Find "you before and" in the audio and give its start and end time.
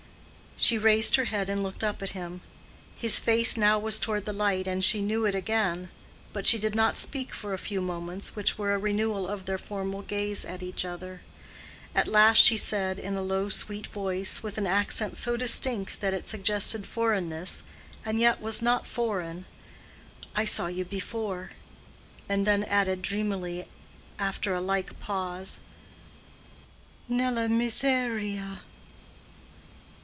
20.67-22.45